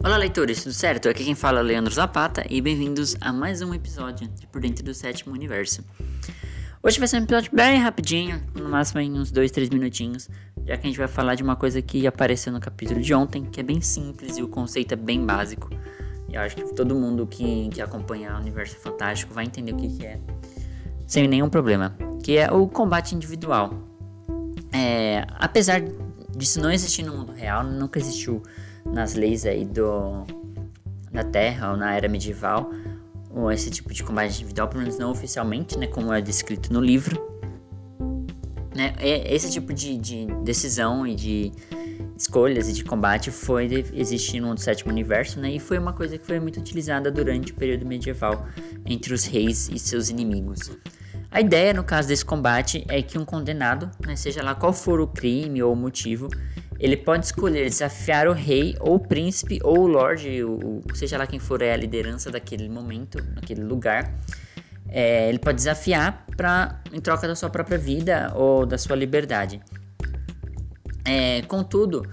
Olá, 0.00 0.16
leitores, 0.16 0.62
tudo 0.62 0.72
certo? 0.72 1.08
Aqui 1.08 1.24
quem 1.24 1.34
fala 1.34 1.58
é 1.58 1.62
Leandro 1.62 1.92
Zapata 1.92 2.46
e 2.48 2.60
bem-vindos 2.60 3.16
a 3.20 3.32
mais 3.32 3.62
um 3.62 3.74
episódio 3.74 4.28
de 4.28 4.46
Por 4.46 4.60
Dentro 4.60 4.84
do 4.84 4.94
Sétimo 4.94 5.34
Universo. 5.34 5.82
Hoje 6.80 7.00
vai 7.00 7.08
ser 7.08 7.16
um 7.16 7.24
episódio 7.24 7.50
bem 7.52 7.80
rapidinho, 7.80 8.40
no 8.54 8.68
máximo 8.68 9.00
em 9.00 9.12
uns 9.18 9.32
2, 9.32 9.50
3 9.50 9.70
minutinhos, 9.70 10.30
já 10.64 10.76
que 10.76 10.86
a 10.86 10.88
gente 10.88 10.98
vai 10.98 11.08
falar 11.08 11.34
de 11.34 11.42
uma 11.42 11.56
coisa 11.56 11.82
que 11.82 12.06
apareceu 12.06 12.52
no 12.52 12.60
capítulo 12.60 13.00
de 13.00 13.12
ontem, 13.12 13.44
que 13.46 13.58
é 13.58 13.62
bem 13.64 13.80
simples 13.80 14.38
e 14.38 14.42
o 14.42 14.46
conceito 14.46 14.92
é 14.92 14.96
bem 14.96 15.26
básico. 15.26 15.68
E 16.28 16.36
eu 16.36 16.42
acho 16.42 16.54
que 16.54 16.74
todo 16.74 16.94
mundo 16.94 17.26
que, 17.26 17.68
que 17.68 17.82
acompanha 17.82 18.36
o 18.36 18.38
Universo 18.38 18.76
Fantástico 18.76 19.34
vai 19.34 19.46
entender 19.46 19.72
o 19.72 19.76
que, 19.76 19.98
que 19.98 20.06
é, 20.06 20.20
sem 21.08 21.26
nenhum 21.26 21.50
problema, 21.50 21.96
que 22.22 22.36
é 22.36 22.48
o 22.52 22.68
combate 22.68 23.16
individual. 23.16 23.74
É, 24.72 25.26
apesar 25.30 25.82
disso 26.36 26.60
não 26.60 26.70
existir 26.70 27.02
no 27.02 27.16
mundo 27.16 27.32
real, 27.32 27.64
nunca 27.64 27.98
existiu 27.98 28.40
nas 28.92 29.14
leis 29.14 29.44
aí 29.46 29.64
do, 29.64 30.24
da 31.12 31.24
Terra 31.24 31.72
ou 31.72 31.76
na 31.76 31.94
era 31.94 32.08
medieval, 32.08 32.70
ou 33.30 33.50
esse 33.52 33.70
tipo 33.70 33.92
de 33.92 34.02
combate 34.02 34.34
individual, 34.34 34.68
pelo 34.68 34.82
menos 34.82 34.98
não 34.98 35.10
oficialmente, 35.10 35.78
né, 35.78 35.86
como 35.86 36.12
é 36.12 36.20
descrito 36.20 36.72
no 36.72 36.80
livro. 36.80 37.26
Né, 38.74 38.94
esse 39.00 39.50
tipo 39.50 39.72
de, 39.72 39.98
de 39.98 40.26
decisão 40.44 41.06
e 41.06 41.14
de 41.14 41.52
escolhas 42.16 42.68
e 42.68 42.72
de 42.72 42.84
combate 42.84 43.30
foi 43.30 43.86
existir 43.92 44.40
no 44.40 44.56
sétimo 44.58 44.90
universo, 44.90 45.40
né? 45.40 45.52
E 45.52 45.60
foi 45.60 45.78
uma 45.78 45.92
coisa 45.92 46.18
que 46.18 46.26
foi 46.26 46.40
muito 46.40 46.58
utilizada 46.58 47.10
durante 47.10 47.52
o 47.52 47.54
período 47.54 47.86
medieval 47.86 48.46
entre 48.84 49.14
os 49.14 49.24
reis 49.24 49.68
e 49.72 49.78
seus 49.78 50.08
inimigos. 50.08 50.70
A 51.30 51.40
ideia, 51.40 51.72
no 51.72 51.84
caso 51.84 52.08
desse 52.08 52.24
combate, 52.24 52.84
é 52.88 53.02
que 53.02 53.18
um 53.18 53.24
condenado, 53.24 53.90
né, 54.04 54.16
seja 54.16 54.42
lá 54.42 54.54
qual 54.54 54.72
for 54.72 55.00
o 55.00 55.06
crime 55.06 55.62
ou 55.62 55.72
o 55.72 55.76
motivo, 55.76 56.28
ele 56.78 56.96
pode 56.96 57.26
escolher 57.26 57.68
desafiar 57.68 58.28
o 58.28 58.32
rei 58.32 58.76
ou 58.80 58.96
o 58.96 59.00
príncipe 59.00 59.58
ou 59.62 59.80
o 59.80 59.86
lorde, 59.86 60.44
o, 60.44 60.82
seja 60.94 61.18
lá 61.18 61.26
quem 61.26 61.40
for 61.40 61.60
é 61.60 61.72
a 61.72 61.76
liderança 61.76 62.30
daquele 62.30 62.68
momento, 62.68 63.18
naquele 63.34 63.62
lugar. 63.62 64.14
É, 64.88 65.28
ele 65.28 65.38
pode 65.38 65.56
desafiar 65.56 66.24
para 66.36 66.80
em 66.92 67.00
troca 67.00 67.26
da 67.26 67.34
sua 67.34 67.50
própria 67.50 67.76
vida 67.76 68.32
ou 68.34 68.64
da 68.64 68.78
sua 68.78 68.96
liberdade. 68.96 69.60
É, 71.04 71.42
contudo, 71.42 72.06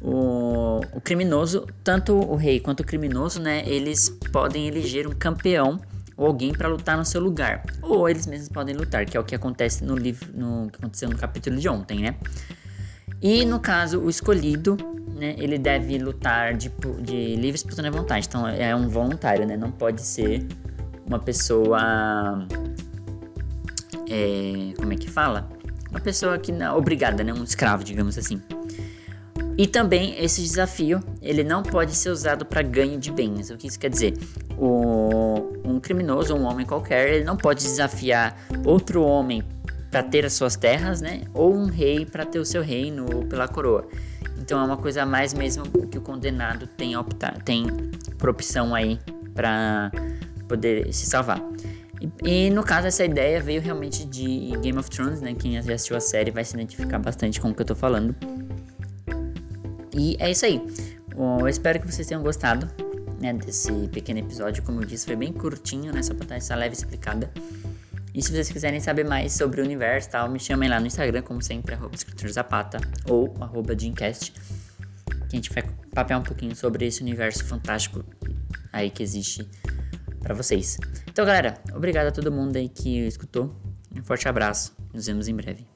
o, 0.00 0.80
o, 0.92 1.00
criminoso, 1.00 1.66
tanto 1.82 2.14
o 2.14 2.36
rei 2.36 2.60
quanto 2.60 2.80
o 2.80 2.84
criminoso, 2.84 3.40
né, 3.40 3.62
eles 3.66 4.10
podem 4.30 4.68
eleger 4.68 5.06
um 5.06 5.12
campeão 5.12 5.80
ou 6.16 6.26
alguém 6.26 6.52
para 6.52 6.68
lutar 6.68 6.96
no 6.96 7.04
seu 7.04 7.20
lugar, 7.20 7.64
ou 7.82 8.08
eles 8.08 8.26
mesmos 8.26 8.48
podem 8.48 8.74
lutar, 8.74 9.04
que 9.04 9.16
é 9.16 9.20
o 9.20 9.24
que 9.24 9.34
acontece 9.34 9.82
no 9.82 9.96
livro, 9.96 10.30
no 10.32 10.70
que 10.70 10.76
aconteceu 10.76 11.08
no 11.08 11.16
capítulo 11.16 11.56
de 11.56 11.68
ontem, 11.68 12.00
né? 12.00 12.16
E 13.24 13.42
no 13.46 13.58
caso, 13.58 14.00
o 14.00 14.10
escolhido, 14.10 14.76
né, 15.14 15.34
ele 15.38 15.56
deve 15.56 15.96
lutar 15.96 16.52
de, 16.52 16.70
de 17.00 17.36
livre 17.36 17.56
espontânea 17.56 17.90
vontade, 17.90 18.26
então 18.28 18.46
é 18.46 18.76
um 18.76 18.86
voluntário, 18.86 19.46
né? 19.46 19.56
Não 19.56 19.72
pode 19.72 20.02
ser 20.02 20.46
uma 21.06 21.18
pessoa, 21.18 22.46
é, 24.10 24.74
como 24.76 24.92
é 24.92 24.96
que 24.96 25.08
fala? 25.08 25.48
Uma 25.90 26.00
pessoa 26.00 26.36
que 26.36 26.52
não 26.52 26.76
obrigada, 26.76 27.24
né? 27.24 27.32
Um 27.32 27.42
escravo, 27.42 27.82
digamos 27.82 28.18
assim. 28.18 28.42
E 29.56 29.66
também 29.66 30.22
esse 30.22 30.42
desafio, 30.42 31.00
ele 31.22 31.42
não 31.42 31.62
pode 31.62 31.94
ser 31.94 32.10
usado 32.10 32.44
para 32.44 32.60
ganho 32.60 32.98
de 32.98 33.10
bens. 33.10 33.48
O 33.48 33.56
que 33.56 33.68
isso 33.68 33.78
quer 33.78 33.88
dizer? 33.88 34.18
O, 34.58 35.50
um 35.64 35.80
criminoso, 35.80 36.34
um 36.34 36.44
homem 36.44 36.66
qualquer, 36.66 37.08
ele 37.14 37.24
não 37.24 37.38
pode 37.38 37.62
desafiar 37.62 38.36
outro 38.66 39.02
homem 39.02 39.42
para 39.94 40.02
ter 40.02 40.26
as 40.26 40.32
suas 40.32 40.56
terras, 40.56 41.00
né? 41.00 41.22
Ou 41.32 41.54
um 41.54 41.66
rei 41.66 42.04
para 42.04 42.26
ter 42.26 42.40
o 42.40 42.44
seu 42.44 42.62
reino 42.62 43.06
ou 43.14 43.24
pela 43.26 43.46
coroa. 43.46 43.86
Então 44.40 44.60
é 44.60 44.64
uma 44.64 44.76
coisa 44.76 45.06
mais 45.06 45.32
mesmo 45.32 45.62
que 45.86 45.96
o 45.96 46.00
condenado 46.00 46.66
tem, 46.66 46.96
optar, 46.96 47.40
tem 47.44 47.64
por 48.18 48.28
opção 48.28 48.74
aí 48.74 48.98
para 49.32 49.92
poder 50.48 50.92
se 50.92 51.06
salvar. 51.06 51.40
E, 52.24 52.46
e, 52.46 52.50
no 52.50 52.64
caso 52.64 52.88
essa 52.88 53.04
ideia 53.04 53.40
veio 53.40 53.62
realmente 53.62 54.04
de 54.04 54.50
Game 54.60 54.76
of 54.76 54.90
Thrones, 54.90 55.20
né? 55.20 55.32
Quem 55.32 55.52
já 55.52 55.60
assistiu 55.60 55.96
a 55.96 56.00
série 56.00 56.32
vai 56.32 56.44
se 56.44 56.54
identificar 56.54 56.98
bastante 56.98 57.40
com 57.40 57.50
o 57.50 57.54
que 57.54 57.62
eu 57.62 57.66
tô 57.66 57.76
falando. 57.76 58.16
E 59.94 60.16
é 60.18 60.28
isso 60.28 60.44
aí. 60.44 60.60
Eu 61.40 61.46
espero 61.46 61.78
que 61.78 61.86
vocês 61.86 62.08
tenham 62.08 62.20
gostado 62.20 62.68
né, 63.20 63.32
desse 63.32 63.70
pequeno 63.92 64.18
episódio. 64.18 64.60
Como 64.64 64.80
eu 64.80 64.84
disse, 64.84 65.06
foi 65.06 65.14
bem 65.14 65.32
curtinho, 65.32 65.92
né? 65.92 66.02
Só 66.02 66.14
pra 66.14 66.26
dar 66.26 66.34
essa 66.34 66.56
leve 66.56 66.74
explicada. 66.74 67.30
E 68.14 68.22
se 68.22 68.30
vocês 68.30 68.48
quiserem 68.48 68.78
saber 68.78 69.04
mais 69.04 69.32
sobre 69.32 69.60
o 69.60 69.64
universo 69.64 70.10
tal, 70.10 70.30
me 70.30 70.38
chamem 70.38 70.68
lá 70.68 70.78
no 70.78 70.86
Instagram, 70.86 71.22
como 71.22 71.42
sempre, 71.42 71.74
arroba 71.74 71.96
Zapata 72.30 72.78
ou 73.08 73.34
arroba 73.40 73.74
Dreamcast. 73.74 74.32
Que 75.28 75.32
a 75.32 75.36
gente 75.36 75.52
vai 75.52 75.64
papear 75.92 76.20
um 76.20 76.22
pouquinho 76.22 76.54
sobre 76.54 76.86
esse 76.86 77.02
universo 77.02 77.44
fantástico 77.44 78.04
aí 78.72 78.88
que 78.88 79.02
existe 79.02 79.48
para 80.20 80.32
vocês. 80.32 80.78
Então, 81.08 81.26
galera, 81.26 81.60
obrigado 81.74 82.06
a 82.06 82.12
todo 82.12 82.30
mundo 82.30 82.56
aí 82.56 82.68
que 82.68 83.00
escutou. 83.06 83.60
Um 83.92 84.04
forte 84.04 84.28
abraço. 84.28 84.76
Nos 84.92 85.06
vemos 85.06 85.26
em 85.26 85.34
breve. 85.34 85.73